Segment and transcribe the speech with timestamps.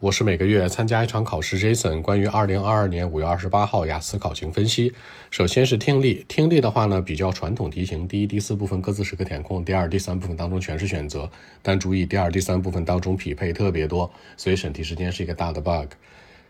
[0.00, 2.00] 我是每个月参加一场考试，Jason。
[2.00, 4.94] 关于二零二二年五月二十八号雅思考情分析，
[5.30, 6.24] 首先是听力。
[6.26, 11.30] 听力的话呢，比较传统题型，第一、第四部分各自十个填空，第二、第三部分当中全是选择。
[11.60, 15.92] 但注意，第二、第三部分当中匹配特别多，所以审题时间是一个大的 bug。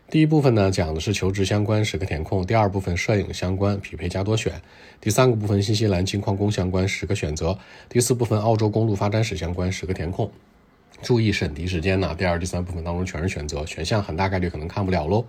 [0.09, 4.53] 第一部分呢，讲的是求职相关，十个填空；第二部分摄影相关，匹配加多选；
[5.01, 7.57] 第三个部分新西兰金矿工相关，十个选择；
[7.89, 10.31] 第四部分澳洲公路发展史相关，十个填空。
[11.01, 15.25] 注意审题时间呢，第二、第三部分当中全是选择，选项很大概率可能看不了喽。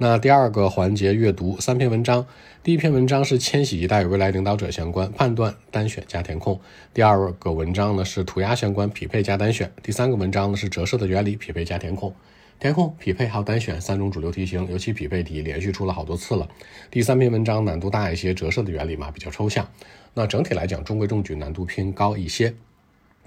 [0.00, 2.24] 那第二个环节阅读三篇文章，
[2.62, 6.60] 第一篇文章是千禧一代与未来领导者相关，判断单选加填空；
[6.94, 12.14] 第二个文章呢是涂鸦相关，匹配加单选；第三个文章呢是折射的原理，匹配加填空。
[12.60, 16.48] 填空、匹配还有单选三种主流题型，尤其匹配题连续出了好多次了。
[16.90, 19.68] 第三篇文章难度大一些，折射的原理嘛比较抽象。
[20.14, 22.54] 那整体来讲中规中矩，难度偏高一些。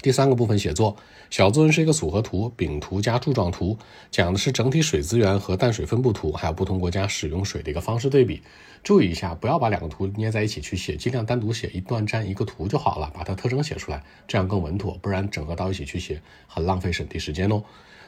[0.01, 0.95] 第三个部分写作，
[1.29, 3.77] 小作文是一个组合图，饼图加柱状图，
[4.09, 8.41] 讲的是整体水资源和淡水分布图，还有不同国家使用水的一个方式对比。
[8.83, 14.97] 注意一下，不要把两个图捏在一起去写，尽量单独写一段占一个图就好了，把它特征写出来，这样更稳妥。
[15.03, 17.63] 不然整合到一起去写，很浪费审题时间哦。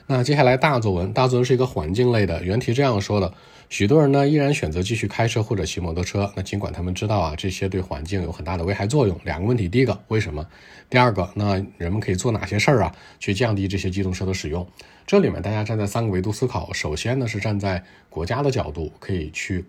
[0.06, 2.44] 那接下来大作文，大作文是一个环境类的。
[2.44, 3.34] 原题这样说的：
[3.70, 6.30] 许多人呢依然选择继续开车或者骑摩托车。
[6.36, 9.18] 那尽管他们知道啊这些对环境有很大的危害作用。
[9.24, 10.46] 两个问题，第一个为什么？
[10.90, 14.68] 第二个，那人们可以做哪些事儿啊去降低这些机动车的使用？
[15.08, 16.72] 这里面大家站在三个维度思考。
[16.74, 19.64] 首先呢是站在国家的角度，可以去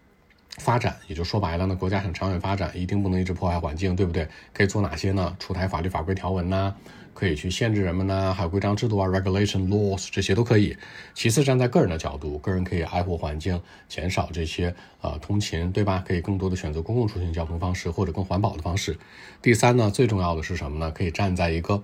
[0.58, 4.28] 发展，也就说白了呢，国家想长远发展，一定不能一直破坏环境，对不对？
[4.52, 5.36] 可以做哪些呢？
[5.38, 6.74] 出台法律法规条文呐。
[7.14, 10.76] 可以去限制人们呐，还有规章制度啊，regulation laws 这些都可以。
[11.14, 16.02] 其次，站在个人的角度，个人可以爱护环境，减少这些呃通勤，对吧？
[16.04, 18.98] 可以更多的选择公共出行交通方式或者更环保的方式。
[19.40, 20.90] 第三呢，最重要的是什么呢？
[20.90, 21.80] 可以站在一个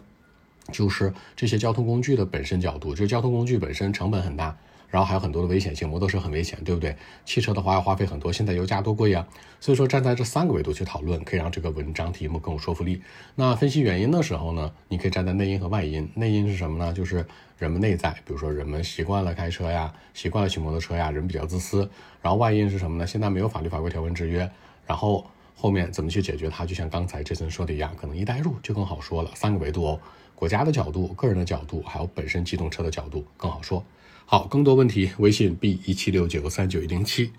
[0.72, 4.56] 就是这些交通工具的本身角度，就是交通工具本身成本很大。
[4.89, 6.97] 然后还有很多的危险性，摩托车很危险，对不对？
[7.25, 9.25] 汽车的话要花费很多，现在油价多贵呀！
[9.61, 13.00] 所以说站在这三个维度去讨论，可以让这个文章题目更有说服力。
[13.37, 16.10] 那分析原因的时候呢，你可以站在内因和外因。
[16.16, 16.93] 内因是什么呢？
[16.93, 17.25] 就是
[17.56, 21.88] 人们内在，比如说人们习惯了开车呀，习惯了骑摩托车呀，人比较自私。
[22.20, 23.06] 然后外因是什么呢？
[23.06, 24.50] 现在没有法律法规条文制约。
[24.88, 25.25] 然后
[25.60, 26.65] 后面怎么去解决它？
[26.65, 29.31] 就像刚才这层说的一样，可能一带入就更好说了。
[29.34, 30.00] 三个维度哦，
[30.34, 33.84] 国家的角度、个人的角度，还有本身机动车的角度更好说。
[34.25, 37.32] 好，更多问题，微信 b 一七六九三九一零七。